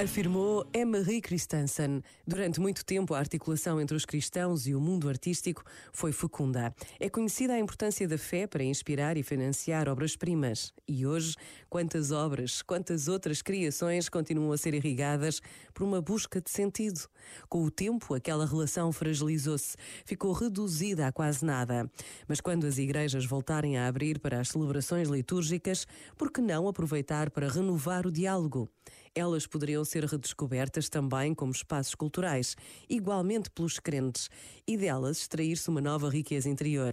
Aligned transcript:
Afirmou 0.00 0.64
Emery 0.72 1.20
Christensen. 1.20 2.04
Durante 2.24 2.60
muito 2.60 2.84
tempo, 2.84 3.14
a 3.14 3.18
articulação 3.18 3.80
entre 3.80 3.96
os 3.96 4.04
cristãos 4.04 4.64
e 4.68 4.72
o 4.72 4.80
mundo 4.80 5.08
artístico 5.08 5.64
foi 5.92 6.12
fecunda. 6.12 6.72
É 7.00 7.10
conhecida 7.10 7.54
a 7.54 7.58
importância 7.58 8.06
da 8.06 8.16
fé 8.16 8.46
para 8.46 8.62
inspirar 8.62 9.16
e 9.16 9.24
financiar 9.24 9.88
obras-primas. 9.88 10.72
E 10.86 11.04
hoje, 11.04 11.34
quantas 11.68 12.12
obras, 12.12 12.62
quantas 12.62 13.08
outras 13.08 13.42
criações 13.42 14.08
continuam 14.08 14.52
a 14.52 14.56
ser 14.56 14.72
irrigadas 14.72 15.42
por 15.74 15.82
uma 15.82 16.00
busca 16.00 16.40
de 16.40 16.48
sentido? 16.48 17.00
Com 17.48 17.64
o 17.64 17.70
tempo, 17.70 18.14
aquela 18.14 18.46
relação 18.46 18.92
fragilizou-se, 18.92 19.76
ficou 20.04 20.30
reduzida 20.30 21.08
a 21.08 21.12
quase 21.12 21.44
nada. 21.44 21.90
Mas 22.28 22.40
quando 22.40 22.68
as 22.68 22.78
igrejas 22.78 23.24
voltarem 23.24 23.76
a 23.76 23.88
abrir 23.88 24.20
para 24.20 24.38
as 24.38 24.50
celebrações 24.50 25.08
litúrgicas, 25.08 25.88
por 26.16 26.30
que 26.30 26.40
não 26.40 26.68
aproveitar 26.68 27.30
para 27.30 27.48
renovar 27.48 28.06
o 28.06 28.12
diálogo? 28.12 28.70
Elas 29.18 29.48
poderiam 29.48 29.84
ser 29.84 30.04
redescobertas 30.04 30.88
também 30.88 31.34
como 31.34 31.50
espaços 31.50 31.92
culturais, 31.96 32.54
igualmente 32.88 33.50
pelos 33.50 33.80
crentes, 33.80 34.30
e 34.64 34.76
delas 34.76 35.22
extrair-se 35.22 35.68
uma 35.68 35.80
nova 35.80 36.08
riqueza 36.08 36.48
interior. 36.48 36.92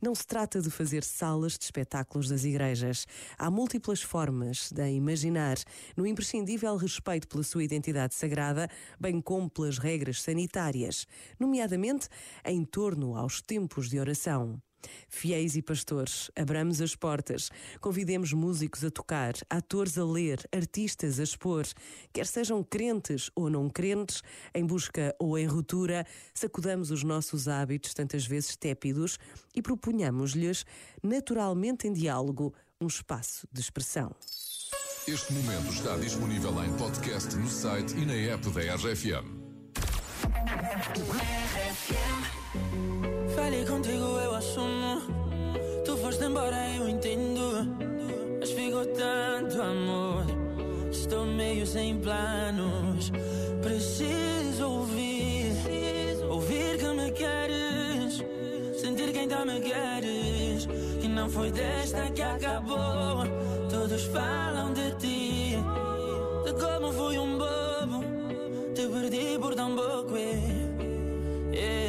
Não 0.00 0.14
se 0.14 0.24
trata 0.24 0.62
de 0.62 0.70
fazer 0.70 1.02
salas 1.02 1.58
de 1.58 1.64
espetáculos 1.64 2.28
das 2.28 2.44
igrejas. 2.44 3.08
Há 3.36 3.50
múltiplas 3.50 4.00
formas 4.00 4.70
de 4.70 4.88
imaginar, 4.90 5.56
no 5.96 6.06
imprescindível 6.06 6.76
respeito 6.76 7.26
pela 7.26 7.42
sua 7.42 7.64
identidade 7.64 8.14
sagrada, 8.14 8.70
bem 9.00 9.20
como 9.20 9.50
pelas 9.50 9.78
regras 9.78 10.22
sanitárias, 10.22 11.08
nomeadamente 11.40 12.08
em 12.44 12.64
torno 12.64 13.16
aos 13.16 13.42
tempos 13.42 13.90
de 13.90 13.98
oração. 13.98 14.62
Fiéis 15.08 15.56
e 15.56 15.62
pastores, 15.62 16.30
abramos 16.36 16.80
as 16.80 16.94
portas, 16.94 17.50
convidemos 17.80 18.32
músicos 18.32 18.84
a 18.84 18.90
tocar, 18.90 19.34
atores 19.48 19.98
a 19.98 20.04
ler, 20.04 20.40
artistas 20.52 21.18
a 21.18 21.22
expor, 21.22 21.66
quer 22.12 22.26
sejam 22.26 22.62
crentes 22.62 23.30
ou 23.34 23.50
não 23.50 23.68
crentes, 23.68 24.22
em 24.54 24.64
busca 24.64 25.14
ou 25.18 25.38
em 25.38 25.46
ruptura, 25.46 26.06
sacudamos 26.34 26.90
os 26.90 27.02
nossos 27.02 27.48
hábitos, 27.48 27.94
tantas 27.94 28.26
vezes 28.26 28.56
tépidos, 28.56 29.18
e 29.54 29.62
propunhamos-lhes, 29.62 30.64
naturalmente 31.02 31.88
em 31.88 31.92
diálogo, 31.92 32.54
um 32.80 32.86
espaço 32.86 33.46
de 33.52 33.60
expressão. 33.60 34.14
Este 35.06 35.32
momento 35.32 35.72
está 35.72 35.96
disponível 35.96 36.62
em 36.62 36.76
podcast 36.76 37.34
no 37.36 37.48
site 37.48 37.96
e 37.96 38.04
na 38.04 38.12
app 38.12 38.50
da 38.50 38.74
RFM. 38.74 39.38
Falei 43.48 43.64
contigo, 43.64 44.04
eu 44.04 44.34
assumo. 44.34 45.00
Tu 45.82 45.96
foste 45.96 46.22
embora, 46.22 46.68
eu 46.76 46.86
entendo. 46.86 47.66
Mas 48.38 48.50
ficou 48.50 48.84
tanto 48.84 49.62
amor. 49.62 50.26
Estou 50.92 51.24
meio 51.24 51.66
sem 51.66 51.98
planos. 51.98 53.10
Preciso 53.62 54.68
ouvir. 54.68 55.54
Ouvir 56.28 56.76
que 56.76 56.88
me 56.88 57.10
queres. 57.10 58.22
Sentir 58.78 59.12
que 59.14 59.20
ainda 59.20 59.46
me 59.46 59.62
queres. 59.62 60.66
Que 61.00 61.08
não 61.08 61.30
foi 61.30 61.50
desta 61.50 62.02
que 62.10 62.20
acabou. 62.20 63.24
Todos 63.70 64.02
falam 64.08 64.74
de 64.74 64.90
ti. 64.98 65.56
De 66.44 66.52
como 66.52 66.92
fui 66.92 67.18
um 67.18 67.38
bobo. 67.38 68.04
Te 68.74 68.86
perdi 68.86 69.38
por 69.40 69.54
tão 69.54 69.74
pouco. 69.74 70.18
eh. 70.18 71.87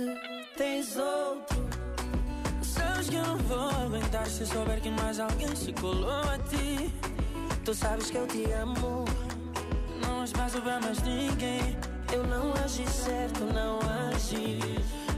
Que 0.00 0.56
tens 0.56 0.96
outro. 0.96 1.68
Sabes 2.62 3.10
que 3.10 3.16
eu 3.16 3.22
não 3.22 3.36
vou 3.38 3.68
aguentar 3.68 4.26
se 4.26 4.46
souber 4.46 4.80
que 4.80 4.90
mais 4.90 5.20
alguém 5.20 5.54
se 5.54 5.72
colou 5.74 6.08
a 6.08 6.38
ti. 6.38 6.92
Tu 7.64 7.74
sabes 7.74 8.10
que 8.10 8.16
eu 8.16 8.26
te 8.26 8.50
amo. 8.52 9.04
Não 10.02 10.24
espaço 10.24 10.60
pra 10.62 10.80
mais 10.80 11.02
ninguém. 11.02 11.76
Eu 12.12 12.26
não 12.26 12.52
agi 12.64 12.86
certo, 12.88 13.44
não 13.44 13.78
agi. 14.08 14.58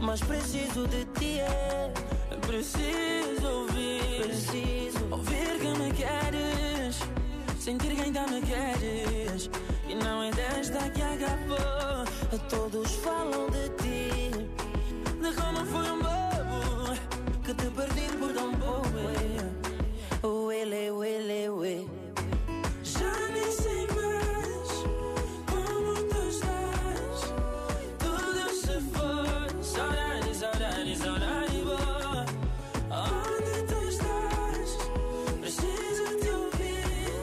Mas 0.00 0.20
preciso 0.20 0.87
de 0.88 1.04
ti, 1.19 1.41
é. 1.41 1.93
Preciso 2.47 3.47
ouvir. 3.49 4.22
Preciso 4.22 5.06
ouvir 5.10 5.59
que 5.60 5.78
me 5.78 5.93
queres. 5.93 6.99
Sentir 7.60 7.94
que 7.94 8.03
ainda 8.03 8.26
me 8.26 8.41
queres. 8.43 9.49
E 9.88 9.94
não 9.94 10.22
é 10.25 10.31
desta 10.32 10.91
que 10.91 11.03
acabou. 11.03 11.82
Todos 12.49 12.93
falam 12.97 13.49
de 13.50 13.69
ti. 13.82 14.62
Nega 15.22 15.41
Roma 15.41 15.65
foi 15.65 15.88
um 15.93 15.99
bebo 15.99 16.97
que 17.44 17.55
te 17.55 17.66
perdi 17.71 18.16
por 18.19 18.33
tão 18.33 18.53
pouco. 18.55 18.88
Uele, 20.27 20.91
uele, 20.91 21.49
uele. 21.49 21.91
Já 22.83 23.12
nem 23.32 23.53
sei 23.53 23.87
mais 23.94 24.69
como 25.47 25.94
tu 26.11 26.28
estás. 26.28 27.19
Tudo 28.00 28.50
se 28.50 28.81
foi. 28.91 29.62
Sorari, 29.62 30.34
sorari, 30.34 30.97
saudade. 30.97 31.62
Onde 32.91 33.62
tu 33.69 33.78
estás? 33.88 34.71
Preciso 35.41 36.05
te 36.21 36.31
ouvir. 36.31 37.22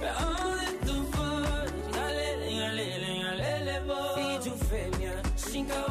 Pra 0.00 0.12
onde 0.34 0.68
tu 0.84 0.96
fores? 1.12 1.72
Galele, 1.94 2.48
galele, 2.58 3.22
galele, 3.22 3.80
boa. 3.86 4.14
Vídeo 4.16 4.56
fêmea, 4.68 5.22
5 5.36 5.89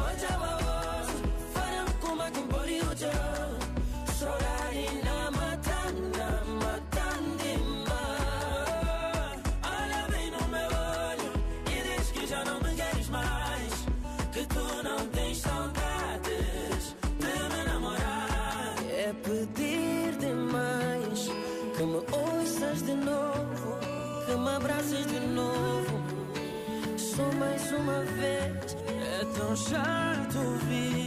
vez. 28.04 28.76
É 29.20 29.24
tão 29.38 29.56
chato 29.56 30.38
ouvir 30.38 31.00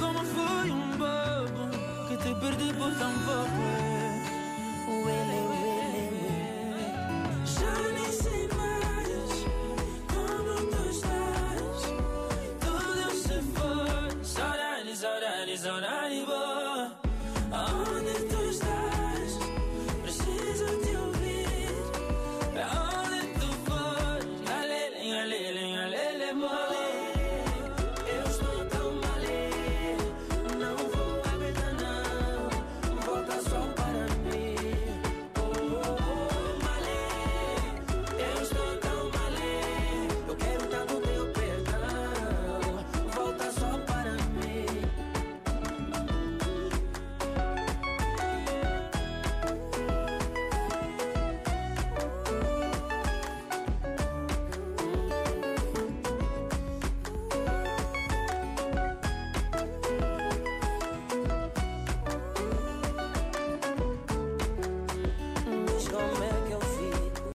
como 0.00 0.24
fui 0.24 0.70
um 0.70 0.90
bobo 0.96 1.68
que 2.08 2.16
te 2.16 2.34
perdi 2.40 2.72
por 2.74 2.92
tão 2.94 3.12
pouco. 3.24 3.90